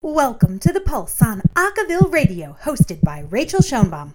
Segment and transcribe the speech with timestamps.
[0.00, 4.14] Welcome to The Pulse on Acaville Radio, hosted by Rachel Schoenbaum.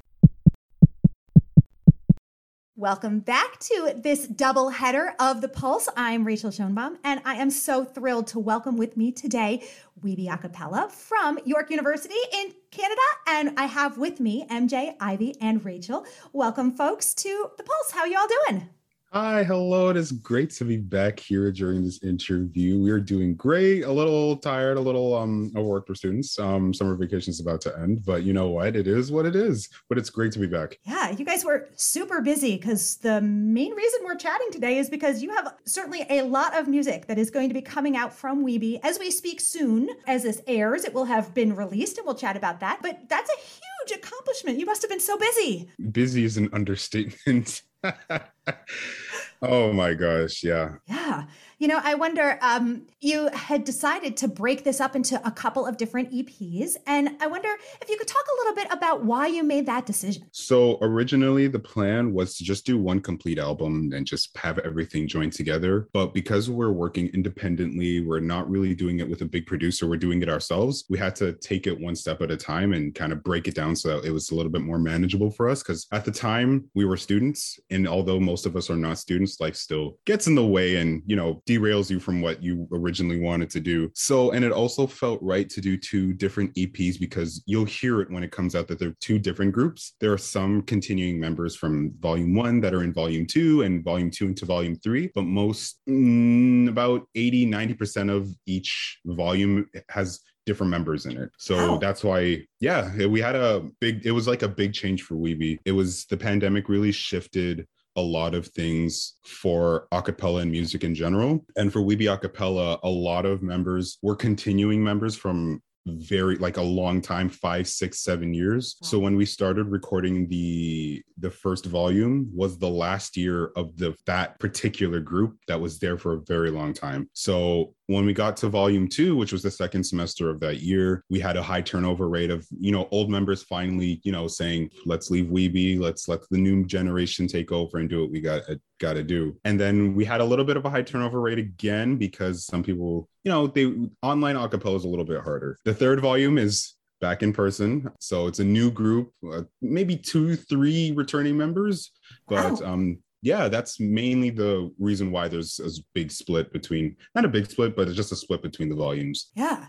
[2.78, 5.90] Welcome back to this double header of The Pulse.
[5.98, 9.68] I'm Rachel Schoenbaum, and I am so thrilled to welcome with me today
[10.02, 13.02] WIBI A Cappella from York University in Canada.
[13.28, 16.06] And I have with me MJ, Ivy, and Rachel.
[16.32, 17.92] Welcome, folks, to The Pulse.
[17.92, 18.70] How y'all doing?
[19.16, 19.90] Hi, hello.
[19.90, 22.80] It is great to be back here during this interview.
[22.80, 23.84] We are doing great.
[23.84, 26.40] A little tired, a little um overworked for students.
[26.40, 28.76] Um, summer vacation is about to end, but you know what?
[28.76, 29.70] It is what it is.
[29.88, 30.80] But it's great to be back.
[30.84, 35.22] Yeah, you guys were super busy because the main reason we're chatting today is because
[35.22, 38.44] you have certainly a lot of music that is going to be coming out from
[38.44, 39.90] WIBI as we speak soon.
[40.08, 42.80] As this airs, it will have been released, and we'll chat about that.
[42.82, 44.58] But that's a huge accomplishment.
[44.58, 45.70] You must have been so busy.
[45.92, 47.62] Busy is an understatement.
[49.42, 50.76] oh my gosh, yeah.
[50.88, 51.26] Yeah.
[51.64, 55.66] You know, I wonder, um, you had decided to break this up into a couple
[55.66, 56.76] of different EPs.
[56.88, 57.48] And I wonder
[57.82, 60.24] if you could talk a little bit about why you made that decision.
[60.34, 65.08] So, originally, the plan was to just do one complete album and just have everything
[65.08, 65.88] joined together.
[65.94, 69.96] But because we're working independently, we're not really doing it with a big producer, we're
[69.96, 70.84] doing it ourselves.
[70.90, 73.56] We had to take it one step at a time and kind of break it
[73.56, 75.64] down so that it was a little bit more manageable for us.
[75.64, 77.58] Because at the time, we were students.
[77.70, 81.02] And although most of us are not students, life still gets in the way and,
[81.06, 83.92] you know, derails you from what you originally wanted to do.
[83.94, 88.12] So, and it also felt right to do two different EPs because you'll hear it
[88.12, 89.96] when it comes out that they're two different groups.
[90.00, 94.12] There are some continuing members from volume one that are in volume two and volume
[94.12, 100.70] two into volume three, but most, mm, about 80, 90% of each volume has different
[100.72, 101.32] members in it.
[101.38, 101.78] So wow.
[101.78, 105.60] that's why, yeah, we had a big, it was like a big change for WIBI.
[105.66, 110.96] It was the pandemic really shifted a lot of things for acapella and music in
[110.96, 111.46] general.
[111.56, 116.58] And for WIBI A Cappella, a lot of members were continuing members from very like
[116.58, 118.88] a long time five six seven years wow.
[118.88, 123.94] so when we started recording the the first volume was the last year of the
[124.06, 128.38] that particular group that was there for a very long time so when we got
[128.38, 131.62] to volume two, which was the second semester of that year, we had a high
[131.62, 136.08] turnover rate of, you know, old members finally, you know, saying, let's leave WIBI, let's
[136.08, 139.38] let the new generation take over and do what we got uh, got to do.
[139.44, 142.64] And then we had a little bit of a high turnover rate again because some
[142.64, 145.58] people, you know, they online acapella is a little bit harder.
[145.66, 147.92] The third volume is back in person.
[148.00, 151.92] So it's a new group, uh, maybe two, three returning members,
[152.30, 152.66] but oh.
[152.66, 157.50] um, yeah, that's mainly the reason why there's a big split between not a big
[157.50, 159.32] split, but it's just a split between the volumes.
[159.34, 159.68] Yeah.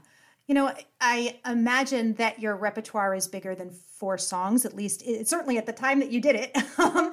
[0.48, 5.28] You know, I imagine that your repertoire is bigger than four songs, at least it,
[5.28, 6.56] certainly at the time that you did it.
[6.76, 7.12] Um,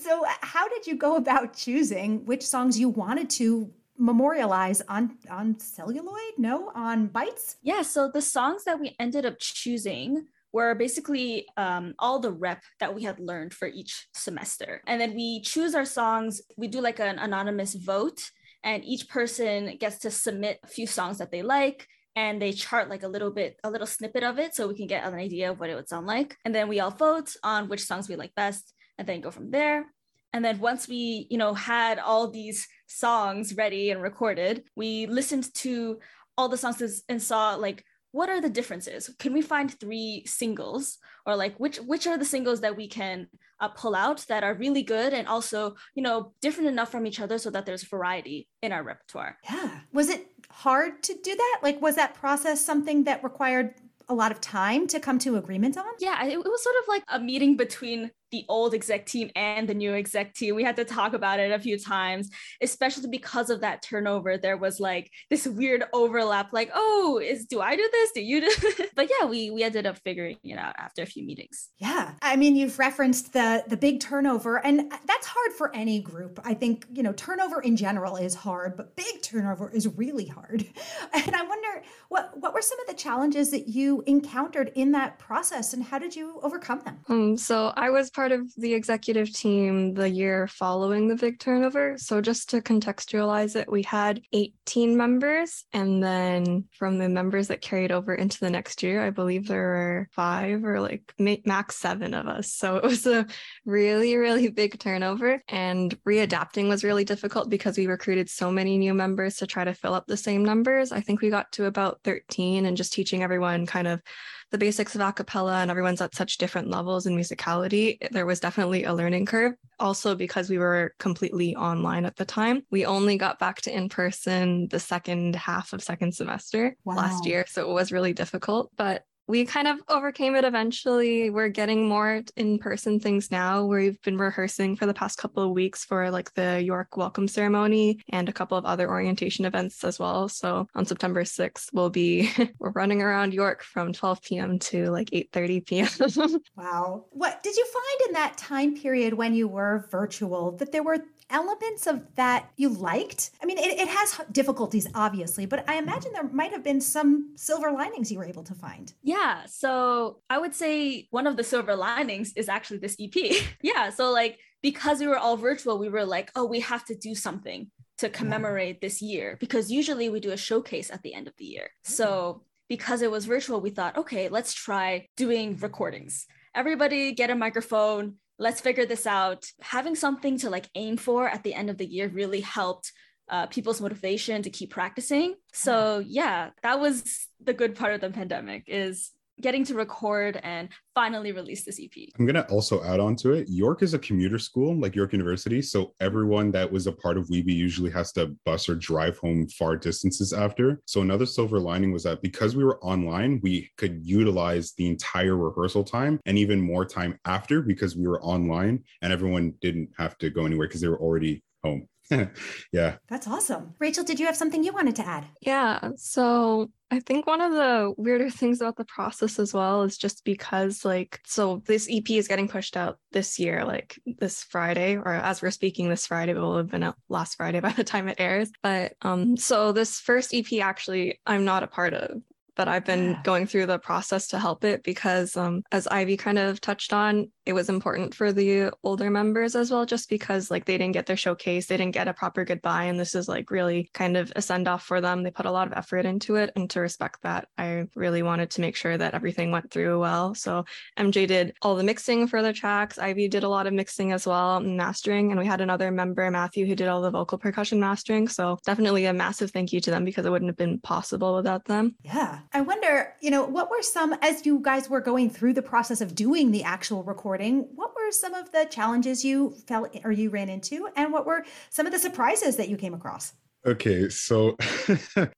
[0.00, 5.58] so, how did you go about choosing which songs you wanted to memorialize on on
[5.58, 6.34] celluloid?
[6.36, 7.56] No, on bites?
[7.62, 7.82] Yeah.
[7.82, 12.94] So the songs that we ended up choosing were basically um, all the rep that
[12.94, 14.82] we had learned for each semester.
[14.86, 18.20] And then we choose our songs, we do like an anonymous vote,
[18.62, 21.86] and each person gets to submit a few songs that they like.
[22.16, 24.88] And they chart like a little bit, a little snippet of it so we can
[24.88, 26.36] get an idea of what it would sound like.
[26.44, 29.52] And then we all vote on which songs we like best and then go from
[29.52, 29.86] there.
[30.32, 35.52] And then once we, you know, had all these songs ready and recorded, we listened
[35.54, 36.00] to
[36.36, 39.10] all the songs and saw like what are the differences?
[39.18, 40.98] Can we find three singles?
[41.26, 43.28] Or like which which are the singles that we can
[43.60, 47.20] uh, pull out that are really good and also you know different enough from each
[47.20, 49.38] other so that there's variety in our repertoire?
[49.44, 49.80] Yeah.
[49.92, 51.60] Was it hard to do that?
[51.62, 53.74] Like was that process something that required
[54.08, 55.84] a lot of time to come to agreement on?
[56.00, 59.68] Yeah, it, it was sort of like a meeting between the old exec team and
[59.68, 60.54] the new exec team.
[60.54, 62.30] We had to talk about it a few times,
[62.60, 64.38] especially because of that turnover.
[64.38, 68.12] There was like this weird overlap, like, oh, is do I do this?
[68.12, 68.90] Do you do this?
[68.94, 71.68] But yeah, we we ended up figuring it out after a few meetings.
[71.78, 72.12] Yeah.
[72.22, 76.40] I mean, you've referenced the the big turnover, and that's hard for any group.
[76.44, 80.66] I think, you know, turnover in general is hard, but big turnover is really hard.
[81.12, 85.18] And I wonder what what were some of the challenges that you encountered in that
[85.18, 86.98] process and how did you overcome them?
[87.08, 91.96] Um, so I was part of the executive team the year following the big turnover.
[91.96, 95.64] So, just to contextualize it, we had 18 members.
[95.72, 99.68] And then from the members that carried over into the next year, I believe there
[99.68, 101.14] were five or like
[101.46, 102.52] max seven of us.
[102.52, 103.26] So, it was a
[103.64, 105.40] really, really big turnover.
[105.48, 109.72] And readapting was really difficult because we recruited so many new members to try to
[109.72, 110.92] fill up the same numbers.
[110.92, 114.02] I think we got to about 13 and just teaching everyone kind of
[114.50, 118.40] the basics of a cappella and everyone's at such different levels in musicality, there was
[118.40, 119.54] definitely a learning curve.
[119.78, 123.88] Also, because we were completely online at the time, we only got back to in
[123.88, 126.96] person the second half of second semester wow.
[126.96, 127.44] last year.
[127.48, 128.70] So it was really difficult.
[128.76, 131.30] But we kind of overcame it eventually.
[131.30, 133.64] We're getting more in person things now.
[133.64, 138.00] We've been rehearsing for the past couple of weeks for like the York welcome ceremony
[138.08, 140.28] and a couple of other orientation events as well.
[140.28, 142.28] So on September 6th, we'll be
[142.58, 144.58] we're running around York from 12 p.m.
[144.58, 146.40] to like 8:30 p.m.
[146.56, 147.04] wow.
[147.10, 150.98] What did you find in that time period when you were virtual that there were
[151.30, 153.30] elements of that you liked?
[153.42, 157.32] I mean, it, it has difficulties, obviously, but I imagine there might have been some
[157.36, 158.92] silver linings you were able to find.
[159.02, 159.46] Yeah.
[159.46, 163.36] So I would say one of the silver linings is actually this EP.
[163.62, 163.90] yeah.
[163.90, 167.14] So, like, because we were all virtual, we were like, oh, we have to do
[167.14, 171.34] something to commemorate this year because usually we do a showcase at the end of
[171.38, 171.70] the year.
[171.84, 171.92] Mm-hmm.
[171.92, 176.26] So, because it was virtual, we thought, okay, let's try doing recordings.
[176.54, 179.44] Everybody get a microphone, let's figure this out.
[179.60, 182.90] Having something to like aim for at the end of the year really helped
[183.28, 185.34] uh, people's motivation to keep practicing.
[185.52, 190.68] So yeah, that was the good part of the pandemic is getting to record and
[190.94, 192.08] finally release this EP.
[192.18, 193.48] I'm going to also add on to it.
[193.48, 195.62] York is a commuter school, like York University.
[195.62, 199.48] So everyone that was a part of WIBI usually has to bus or drive home
[199.48, 200.80] far distances after.
[200.86, 205.36] So another silver lining was that because we were online, we could utilize the entire
[205.36, 210.18] rehearsal time and even more time after because we were online and everyone didn't have
[210.18, 211.86] to go anywhere because they were already home.
[212.72, 212.96] yeah.
[213.08, 213.74] That's awesome.
[213.78, 215.26] Rachel, did you have something you wanted to add?
[215.40, 215.90] Yeah.
[215.96, 220.24] So I think one of the weirder things about the process as well is just
[220.24, 225.08] because, like, so this EP is getting pushed out this year, like this Friday, or
[225.08, 228.08] as we're speaking this Friday, it will have been out last Friday by the time
[228.08, 228.50] it airs.
[228.62, 232.20] But um, so this first EP actually I'm not a part of
[232.56, 233.20] but I've been yeah.
[233.22, 237.30] going through the process to help it because, um, as Ivy kind of touched on,
[237.46, 241.06] it was important for the older members as well, just because like they didn't get
[241.06, 244.32] their showcase, they didn't get a proper goodbye, and this is like really kind of
[244.36, 245.22] a send off for them.
[245.22, 248.50] They put a lot of effort into it, and to respect that, I really wanted
[248.50, 250.34] to make sure that everything went through well.
[250.34, 250.64] So
[250.98, 252.98] MJ did all the mixing for the tracks.
[252.98, 256.66] Ivy did a lot of mixing as well, mastering, and we had another member, Matthew,
[256.66, 258.28] who did all the vocal percussion mastering.
[258.28, 261.64] So definitely a massive thank you to them because it wouldn't have been possible without
[261.64, 261.96] them.
[262.02, 262.39] Yeah.
[262.52, 266.00] I wonder, you know, what were some, as you guys were going through the process
[266.00, 270.30] of doing the actual recording, what were some of the challenges you felt or you
[270.30, 270.88] ran into?
[270.96, 273.34] And what were some of the surprises that you came across?
[273.66, 274.56] Okay, so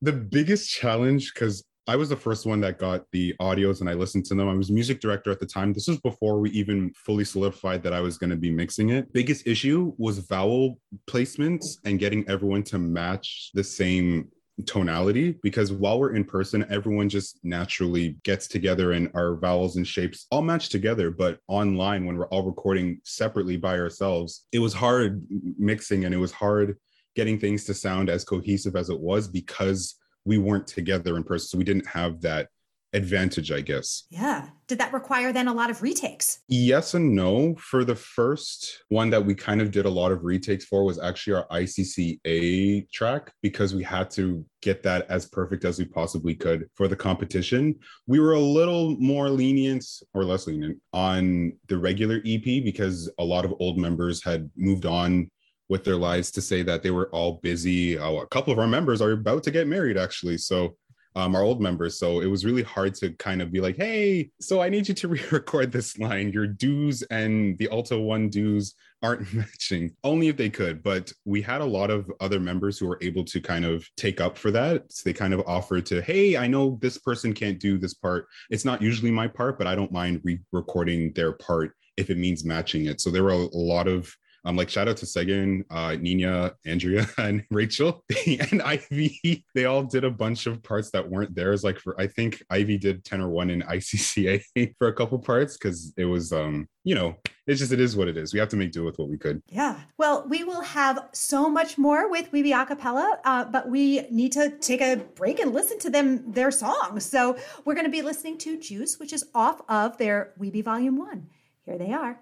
[0.00, 3.94] the biggest challenge, because I was the first one that got the audios and I
[3.94, 4.48] listened to them.
[4.48, 5.72] I was music director at the time.
[5.72, 9.12] This was before we even fully solidified that I was going to be mixing it.
[9.12, 10.78] Biggest issue was vowel
[11.10, 14.28] placements and getting everyone to match the same
[14.66, 19.86] tonality because while we're in person everyone just naturally gets together and our vowels and
[19.86, 21.10] shapes all match together.
[21.10, 25.24] But online when we're all recording separately by ourselves it was hard
[25.58, 26.76] mixing and it was hard
[27.14, 31.48] getting things to sound as cohesive as it was because we weren't together in person.
[31.48, 32.48] So we didn't have that
[32.92, 34.04] advantage, I guess.
[34.10, 34.48] Yeah.
[34.68, 36.40] Did that require then a lot of retakes?
[36.48, 37.54] Yes and no.
[37.56, 40.98] For the first one that we kind of did a lot of retakes for was
[40.98, 46.34] actually our ICCA track because we had to get that as perfect as we possibly
[46.34, 47.74] could for the competition.
[48.06, 49.84] We were a little more lenient
[50.14, 54.86] or less lenient on the regular EP because a lot of old members had moved
[54.86, 55.30] on
[55.68, 57.98] with their lives to say that they were all busy.
[57.98, 60.36] Oh, a couple of our members are about to get married, actually.
[60.36, 60.76] So
[61.14, 61.98] um, our old members.
[61.98, 64.94] So it was really hard to kind of be like, hey, so I need you
[64.94, 66.32] to re-record this line.
[66.32, 69.94] Your dues and the Alto One dues aren't matching.
[70.04, 70.82] Only if they could.
[70.82, 74.20] But we had a lot of other members who were able to kind of take
[74.20, 74.90] up for that.
[74.90, 78.26] So they kind of offered to, hey, I know this person can't do this part.
[78.50, 82.44] It's not usually my part, but I don't mind re-recording their part if it means
[82.44, 83.00] matching it.
[83.00, 87.08] So there were a lot of um, like shout out to Sagan, uh, Nina, Andrea,
[87.18, 89.44] and Rachel, and Ivy.
[89.54, 91.62] They all did a bunch of parts that weren't theirs.
[91.62, 95.56] Like for I think Ivy did ten or one in ICCA for a couple parts
[95.56, 98.32] because it was um you know it's just it is what it is.
[98.32, 99.42] We have to make do with what we could.
[99.48, 99.80] Yeah.
[99.98, 104.32] Well, we will have so much more with WIBI A Cappella, uh, but we need
[104.32, 107.04] to take a break and listen to them their songs.
[107.04, 110.96] So we're going to be listening to Juice, which is off of their WIBI Volume
[110.96, 111.28] One.
[111.64, 112.20] Here they are.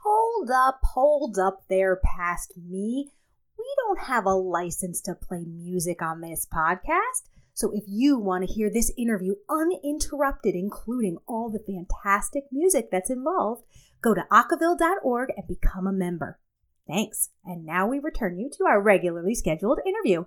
[0.00, 3.10] Hold up, hold up there past me.
[3.58, 7.28] We don't have a license to play music on this podcast.
[7.52, 13.10] So if you want to hear this interview uninterrupted, including all the fantastic music that's
[13.10, 13.64] involved,
[14.00, 16.38] go to acaville.org and become a member.
[16.86, 17.30] Thanks.
[17.44, 20.24] And now we return you to our regularly scheduled interview.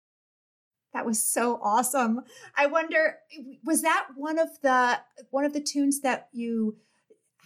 [0.94, 2.22] That was so awesome.
[2.58, 3.16] I wonder
[3.64, 5.00] was that one of the
[5.30, 6.76] one of the tunes that you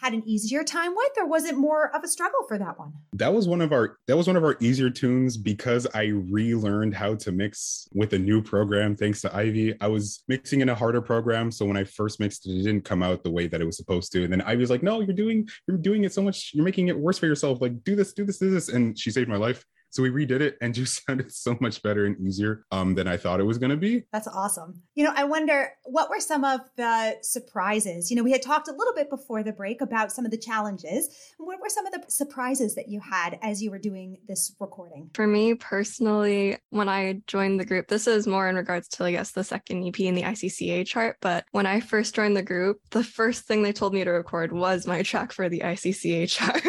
[0.02, 2.94] had an easier time with or was it more of a struggle for that one?
[3.14, 6.94] That was one of our that was one of our easier tunes because i relearned
[6.94, 8.96] how to mix with a new program.
[8.96, 11.52] Thanks to ivy i was mixing in a harder program.
[11.52, 13.78] So when i first mixed it it didn't come out the way that it was
[13.78, 14.24] supposed to.
[14.24, 16.90] And then ivy was like no you're doing you're doing it so much you're making
[16.90, 17.62] it worse for yourself.
[17.62, 18.70] Like do this do this do this.
[18.70, 22.06] And she saved my life so we redid it and just sounded so much better
[22.06, 24.04] and easier um, than I thought it was going to be.
[24.12, 24.82] That's awesome.
[24.94, 28.12] You know, I wonder what were some of the surprises?
[28.12, 30.38] You know, we had talked a little bit before the break about some of the
[30.38, 31.10] challenges.
[31.38, 35.10] What were some of the surprises that you had as you were doing this recording?
[35.14, 39.12] For me personally, when I joined the group, this is more in regards to, I
[39.12, 41.18] guess, the second EP in the ICCA chart.
[41.22, 44.52] But when I first joined the group, the first thing they told me to record
[44.52, 46.62] was my track for the ICCA chart,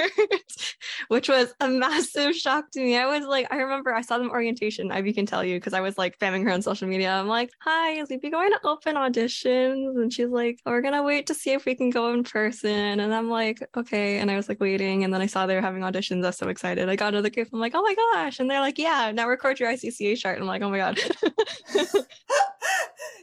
[1.09, 2.97] which was a massive shock to me.
[2.97, 4.91] I was like, I remember I saw them orientation.
[4.91, 7.11] Ivy can tell you because I was like spamming her on social media.
[7.11, 10.00] I'm like, hi, is we going to open auditions?
[10.00, 13.00] And she's like, oh, we're gonna wait to see if we can go in person.
[13.00, 14.19] And I'm like, okay.
[14.19, 16.25] And I was like waiting, and then I saw they were having auditions.
[16.25, 16.88] I was so excited.
[16.88, 17.49] I got the group.
[17.53, 18.41] I'm like, oh my gosh!
[18.41, 20.37] And they're like, yeah, now record your ICCA chart.
[20.37, 20.99] And I'm like, oh my god.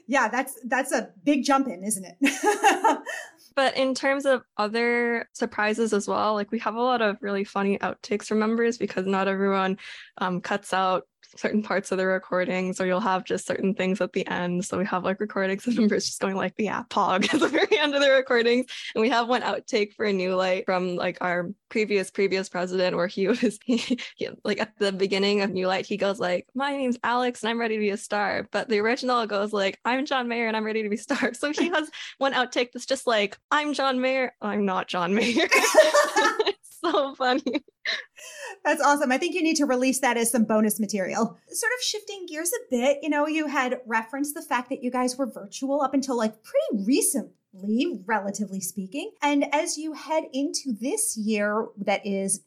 [0.07, 2.17] yeah, that's that's a big jump in, isn't it?
[3.55, 7.43] But in terms of other surprises as well, like we have a lot of really
[7.43, 9.77] funny outtakes from members because not everyone
[10.17, 14.13] um, cuts out certain parts of the recordings or you'll have just certain things at
[14.13, 14.65] the end.
[14.65, 17.47] So we have like recordings of members just going like the app pog at the
[17.47, 18.65] very end of the recordings.
[18.95, 22.95] And we have one outtake for a new light from like our previous previous president
[22.95, 23.77] where he was he,
[24.15, 27.49] he, like at the beginning of new light he goes like my name's alex and
[27.49, 28.47] i'm ready to be a star.
[28.51, 31.31] But the original goes like i'm john mayer and i'm ready to be a star.
[31.43, 35.47] So he has one outtake that's just like i'm john mayer i'm not john mayer
[36.83, 37.63] so funny.
[38.63, 39.11] That's awesome.
[39.11, 41.37] I think you need to release that as some bonus material.
[41.49, 44.91] Sort of shifting gears a bit, you know, you had referenced the fact that you
[44.91, 49.11] guys were virtual up until like pretty recently, relatively speaking.
[49.21, 52.41] And as you head into this year that is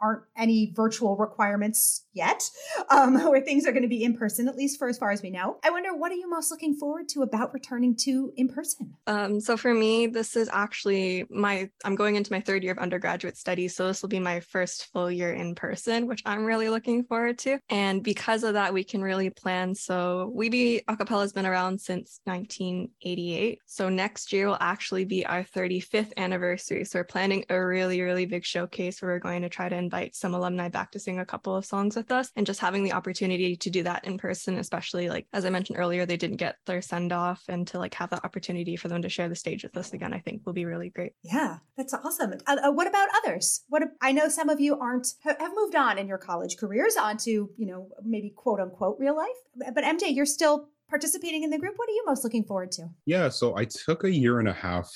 [0.00, 2.50] aren't any virtual requirements yet,
[2.90, 5.22] um, where things are going to be in person, at least for as far as
[5.22, 5.58] we know.
[5.62, 8.94] I wonder, what are you most looking forward to about returning to in person?
[9.06, 12.78] Um, so for me, this is actually my, I'm going into my third year of
[12.78, 13.76] undergraduate studies.
[13.76, 17.38] So this will be my first full year in person, which I'm really looking forward
[17.40, 17.58] to.
[17.68, 19.74] And because of that, we can really plan.
[19.74, 23.60] So WIBI A Cappella has been around since 1988.
[23.66, 26.84] So next year will actually be our 35th anniversary.
[26.84, 30.14] So we're planning a really, really big showcase where we're going to try to invite
[30.14, 32.92] some alumni back to sing a couple of songs with us and just having the
[32.92, 36.56] opportunity to do that in person, especially like as I mentioned earlier, they didn't get
[36.66, 39.62] their send off and to like have that opportunity for them to share the stage
[39.62, 41.12] with us again, I think will be really great.
[41.22, 42.34] Yeah, that's awesome.
[42.46, 43.64] Uh, uh, what about others?
[43.68, 47.48] What I know some of you aren't have moved on in your college careers onto
[47.56, 51.74] you know maybe quote unquote real life, but MJ, you're still participating in the group.
[51.76, 52.88] What are you most looking forward to?
[53.06, 54.90] Yeah, so I took a year and a half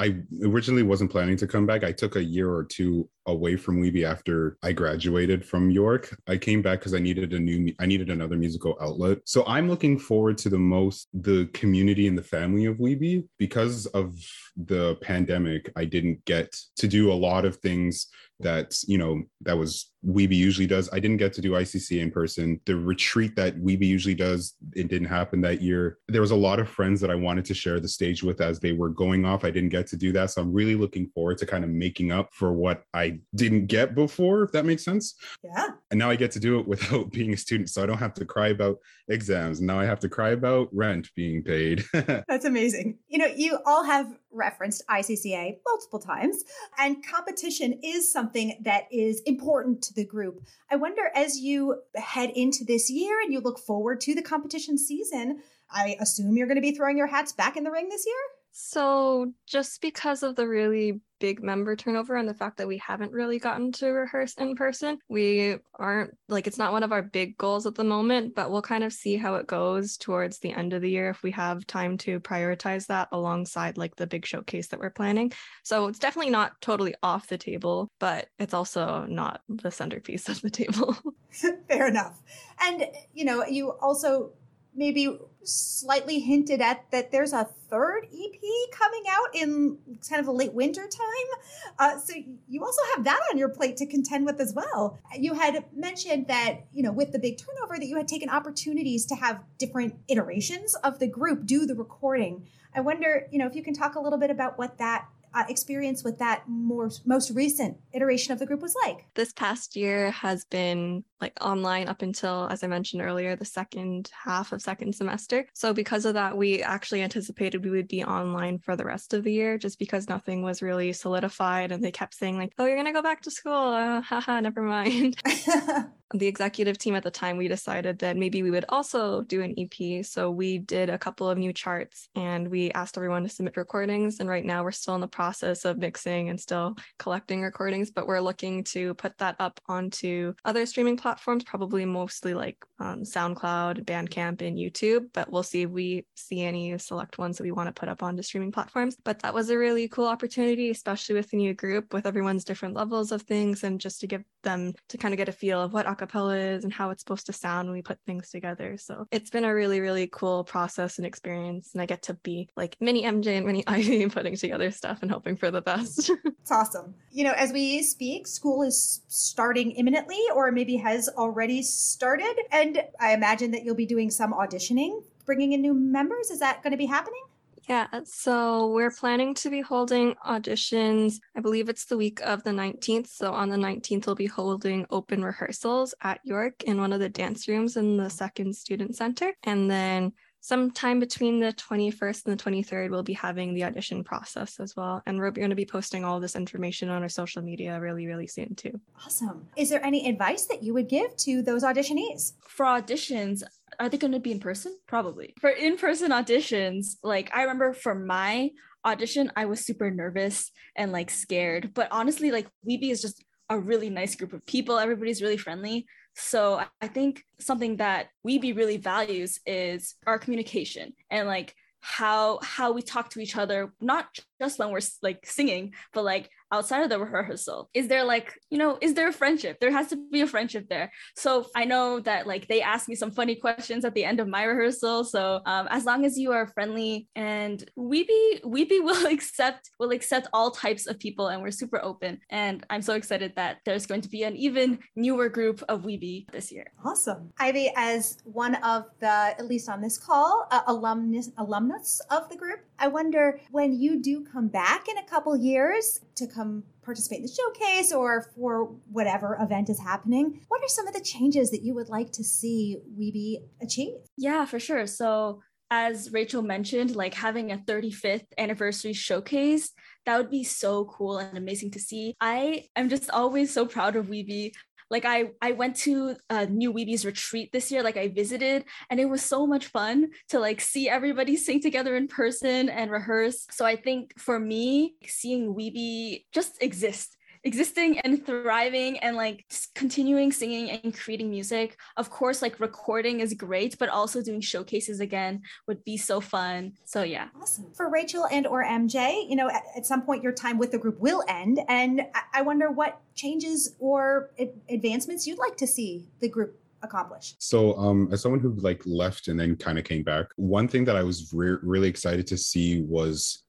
[0.00, 1.84] I originally wasn't planning to come back.
[1.84, 6.16] I took a year or two away from WIBI after I graduated from York.
[6.26, 9.18] I came back because I needed a new, I needed another musical outlet.
[9.24, 13.86] So I'm looking forward to the most the community and the family of WIBI because
[13.86, 14.14] of
[14.56, 15.70] the pandemic.
[15.76, 18.06] I didn't get to do a lot of things
[18.40, 20.88] that you know that was WIBI usually does.
[20.92, 22.60] I didn't get to do ICC in person.
[22.64, 25.98] The retreat that WIBI usually does, it didn't happen that year.
[26.08, 28.58] There was a lot of friends that I wanted to share the stage with as
[28.58, 29.44] they were going off.
[29.44, 32.12] I didn't get to do that, so I'm really looking forward to kind of making
[32.12, 35.14] up for what I didn't get before, if that makes sense.
[35.42, 35.68] Yeah.
[35.90, 38.14] And now I get to do it without being a student, so I don't have
[38.14, 39.60] to cry about exams.
[39.60, 41.84] Now I have to cry about rent being paid.
[41.92, 42.98] That's amazing.
[43.08, 46.44] You know, you all have referenced ICCA multiple times,
[46.78, 50.44] and competition is something that is important to the group.
[50.70, 54.78] I wonder as you head into this year and you look forward to the competition
[54.78, 55.40] season,
[55.72, 58.16] I assume you're going to be throwing your hats back in the ring this year?
[58.52, 63.12] So, just because of the really big member turnover and the fact that we haven't
[63.12, 67.36] really gotten to rehearse in person, we aren't like it's not one of our big
[67.38, 70.72] goals at the moment, but we'll kind of see how it goes towards the end
[70.72, 74.68] of the year if we have time to prioritize that alongside like the big showcase
[74.68, 75.32] that we're planning.
[75.62, 80.40] So, it's definitely not totally off the table, but it's also not the centerpiece of
[80.40, 80.96] the table.
[81.68, 82.20] Fair enough.
[82.60, 84.32] And, you know, you also
[84.74, 88.40] maybe slightly hinted at that there's a third EP
[88.72, 91.40] coming out in kind of a late winter time.
[91.78, 92.14] Uh, so
[92.48, 94.98] you also have that on your plate to contend with as well.
[95.16, 99.06] You had mentioned that, you know, with the big turnover, that you had taken opportunities
[99.06, 102.46] to have different iterations of the group do the recording.
[102.74, 105.44] I wonder, you know, if you can talk a little bit about what that uh,
[105.48, 109.06] experience with that more most recent iteration of the group was like?
[109.14, 114.10] This past year has been like online up until, as I mentioned earlier, the second
[114.24, 115.46] half of second semester.
[115.54, 119.24] So because of that, we actually anticipated we would be online for the rest of
[119.24, 121.72] the year just because nothing was really solidified.
[121.72, 123.50] And they kept saying, like, oh, you're going to go back to school.
[123.80, 125.16] Uh, haha, never mind.
[126.14, 129.54] the executive team at the time, we decided that maybe we would also do an
[129.56, 130.04] EP.
[130.04, 134.18] So we did a couple of new charts and we asked everyone to submit recordings.
[134.18, 138.08] And right now we're still in the process of mixing and still collecting recordings, but
[138.08, 143.84] we're looking to put that up onto other streaming platforms, probably mostly like um, SoundCloud,
[143.84, 145.08] Bandcamp, and YouTube.
[145.12, 148.02] But we'll see if we see any select ones that we want to put up
[148.02, 148.96] onto streaming platforms.
[149.02, 152.74] But that was a really cool opportunity, especially with the new group, with everyone's different
[152.74, 155.72] levels of things, and just to give them to kind of get a feel of
[155.72, 158.76] what acapella is and how it's supposed to sound when we put things together.
[158.76, 161.70] So it's been a really, really cool process and experience.
[161.72, 165.10] And I get to be like mini MJ and mini Ivy putting together stuff and
[165.10, 166.10] hoping for the best.
[166.24, 166.94] it's awesome.
[167.10, 172.34] You know, as we speak, school is starting imminently or maybe has already started.
[172.50, 176.30] And I imagine that you'll be doing some auditioning, bringing in new members.
[176.30, 177.22] Is that going to be happening?
[177.70, 181.20] Yeah, uh, so we're planning to be holding auditions.
[181.36, 183.06] I believe it's the week of the 19th.
[183.06, 187.08] So on the 19th, we'll be holding open rehearsals at York in one of the
[187.08, 189.34] dance rooms in the second student center.
[189.44, 194.58] And then sometime between the 21st and the 23rd, we'll be having the audition process
[194.58, 195.00] as well.
[195.06, 198.26] And we're going to be posting all this information on our social media really, really
[198.26, 198.80] soon too.
[199.04, 199.46] Awesome.
[199.56, 202.32] Is there any advice that you would give to those auditionees?
[202.48, 203.44] For auditions,
[203.80, 204.76] are they going to be in person?
[204.86, 205.34] Probably.
[205.40, 208.50] For in person auditions, like I remember for my
[208.84, 211.72] audition, I was super nervous and like scared.
[211.74, 214.78] But honestly, like WIBI is just a really nice group of people.
[214.78, 215.86] Everybody's really friendly.
[216.14, 222.72] So I think something that WIBI really values is our communication and like how how
[222.72, 224.06] we talk to each other not
[224.40, 228.58] just when we're like singing but like outside of the rehearsal is there like you
[228.58, 229.58] know is there a friendship?
[229.60, 230.90] There has to be a friendship there.
[231.16, 234.28] So i know that like they ask me some funny questions at the end of
[234.28, 235.04] my rehearsal.
[235.04, 240.28] So um, as long as you are friendly and WIBI WIBI will accept will accept
[240.32, 242.18] all types of people and we're super open.
[242.30, 246.30] And i'm so excited that there's going to be an even newer group of WIBI
[246.30, 246.66] this year.
[246.84, 247.32] Awesome.
[247.38, 249.06] Ivy as one of the
[249.40, 254.00] at least on this call uh, alumnus alumnus of the group i wonder when you
[254.00, 258.64] do come back in a couple years to come participate in the showcase or for
[258.90, 262.24] whatever event is happening, what are some of the changes that you would like to
[262.24, 263.94] see WIBI achieve?
[264.16, 264.86] Yeah, for sure.
[264.86, 265.40] So
[265.70, 269.70] as Rachel mentioned, like having a 35th anniversary showcase,
[270.04, 272.14] that would be so cool and amazing to see.
[272.20, 274.52] I am just always so proud of WIBI
[274.90, 277.82] like I I went to a new WIBI's retreat this year.
[277.82, 281.96] Like I visited, and it was so much fun to like see everybody sing together
[281.96, 283.46] in person and rehearse.
[283.50, 290.32] So I think for me, seeing WIBI just exist existing and thriving and like continuing
[290.32, 291.78] singing and creating music.
[291.96, 296.72] Of course, like recording is great, but also doing showcases again would be so fun.
[296.84, 297.28] So yeah.
[297.40, 297.72] Awesome.
[297.74, 300.78] For Rachel and or MJ, you know, at, at some point your time with the
[300.78, 301.60] group will end.
[301.68, 304.30] And I, I wonder what changes or
[304.68, 307.34] advancements you'd like to see the group accomplish?
[307.38, 310.84] So, um, as someone who like left and then kind of came back, one thing
[310.86, 313.44] that I was re- really excited to see was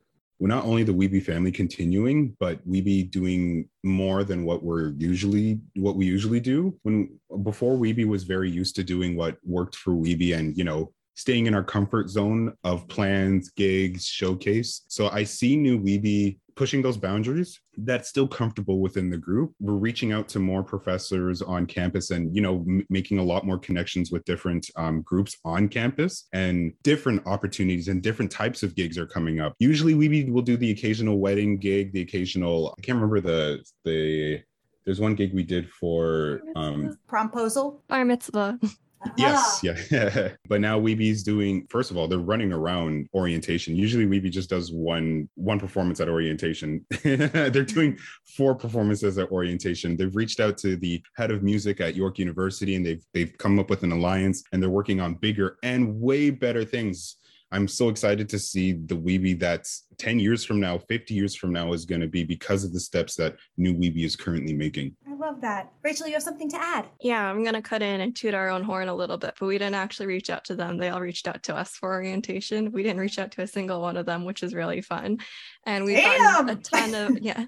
[0.47, 5.95] not only the WIBI family continuing, but WIBI doing more than what we're usually what
[5.95, 6.75] we usually do.
[6.82, 10.91] When before WIBI was very used to doing what worked for WIBI and you know
[11.15, 14.84] staying in our comfort zone of plans, gigs, showcase.
[14.88, 19.54] So I see new WIBI pushing those boundaries that's still comfortable within the group.
[19.60, 23.46] We're reaching out to more professors on campus and you know m- making a lot
[23.46, 28.76] more connections with different um, groups on campus and different opportunities and different types of
[28.76, 29.54] gigs are coming up.
[29.60, 34.42] Usually we will do the occasional wedding gig the occasional i can't remember the the
[34.86, 37.82] there's one gig we did for um promposal?
[37.88, 38.60] Bar mitzvah
[39.18, 39.74] Yes, ah.
[39.92, 40.30] yeah.
[40.48, 43.76] but now WIBI's doing first of all, they're running around orientation.
[43.76, 46.86] Usually WIBI just does one one performance at orientation.
[47.04, 47.98] they're doing
[48.38, 49.98] four performances at orientation.
[49.98, 53.60] They've reached out to the head of music at York University and they've they've come
[53.60, 57.18] up with an alliance and they're working on bigger and way better things.
[57.54, 61.54] I'm so excited to see the WIBI that's 10 years from now, 50 years from
[61.54, 64.96] now is going to be because of the steps that new WIBI is currently making
[65.08, 65.72] I love that.
[65.84, 66.88] Rachel, you have something to add?
[67.00, 69.46] Yeah, I'm going to cut in and toot our own horn a little bit, but
[69.46, 70.78] we didn't actually reach out to them.
[70.78, 72.72] They all reached out to us for orientation.
[72.72, 75.20] We didn't reach out to a single one of them, which is really fun.
[75.66, 76.18] And we've Damn!
[76.18, 77.46] gotten a ton of, yeah,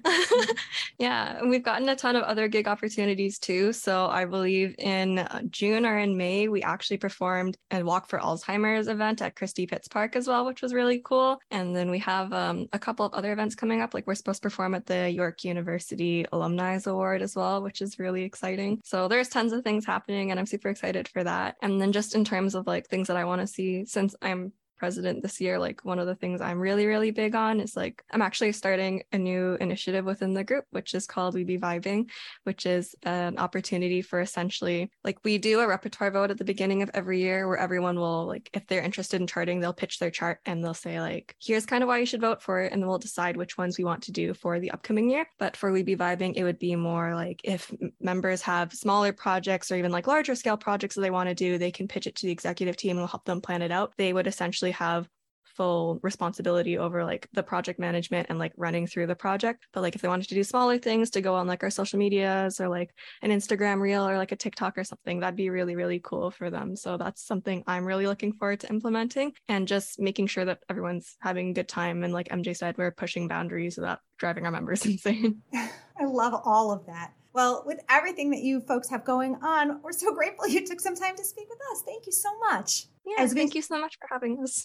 [0.98, 3.72] yeah, and we've gotten a ton of other gig opportunities too.
[3.72, 8.18] So I believe in uh, June or in May, we actually performed a Walk for
[8.18, 11.40] Alzheimer's event at Christie Pitts Park as well, which was really cool.
[11.50, 14.42] And then we have um, a couple of other events coming up, like we're supposed
[14.42, 18.80] to perform at the York University Alumni Award as well, which is really exciting.
[18.84, 21.56] So there's tons of things happening and I'm super excited for that.
[21.62, 24.52] And then just in terms of like things that I want to see since I'm
[24.76, 28.02] president this year, like one of the things I'm really, really big on is like
[28.10, 32.10] I'm actually starting a new initiative within the group, which is called We Be Vibing,
[32.44, 36.82] which is an opportunity for essentially like we do a repertoire vote at the beginning
[36.82, 40.10] of every year where everyone will like if they're interested in charting, they'll pitch their
[40.10, 42.82] chart and they'll say like, here's kind of why you should vote for it, and
[42.82, 45.26] then we'll decide which ones we want to do for the upcoming year.
[45.38, 49.70] But for We Be Vibing, it would be more like if members have smaller projects
[49.70, 52.14] or even like larger scale projects that they want to do, they can pitch it
[52.16, 53.92] to the executive team and we'll help them plan it out.
[53.96, 55.08] They would essentially have
[55.56, 59.66] full responsibility over like the project management and like running through the project.
[59.72, 61.98] But like if they wanted to do smaller things to go on like our social
[61.98, 62.90] medias or like
[63.22, 66.50] an Instagram reel or like a TikTok or something, that'd be really, really cool for
[66.50, 66.76] them.
[66.76, 71.16] So that's something I'm really looking forward to implementing and just making sure that everyone's
[71.20, 72.02] having a good time.
[72.02, 75.42] And like MJ said, we're pushing boundaries without driving our members insane.
[75.54, 77.12] I love all of that.
[77.34, 80.94] Well, with everything that you folks have going on, we're so grateful you took some
[80.94, 81.82] time to speak with us.
[81.84, 82.86] Thank you so much.
[83.04, 84.64] Yeah, As thank we, you so much for having us.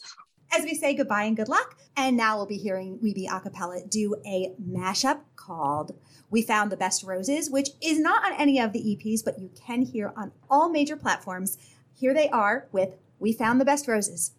[0.55, 1.77] As we say goodbye and good luck.
[1.97, 5.95] And now we'll be hearing WIBI A Cappella do a mashup called
[6.29, 9.49] We Found the Best Roses, which is not on any of the EPs, but you
[9.65, 11.57] can hear on all major platforms.
[11.93, 14.31] Here they are with We Found the Best Roses.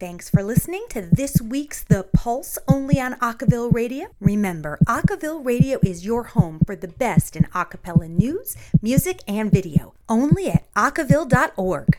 [0.00, 4.06] Thanks for listening to this week's The Pulse only on Acaville Radio.
[4.18, 9.92] Remember, Acaville Radio is your home for the best in acapella news, music, and video,
[10.08, 11.98] only at acaville.org.